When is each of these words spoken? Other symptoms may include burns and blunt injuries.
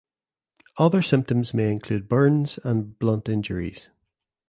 Other 0.79 1.03
symptoms 1.03 1.53
may 1.53 1.71
include 1.71 2.09
burns 2.09 2.57
and 2.63 2.97
blunt 2.97 3.29
injuries. 3.29 3.91